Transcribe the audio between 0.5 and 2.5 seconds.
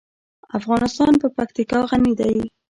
افغانستان په پکتیکا غني دی.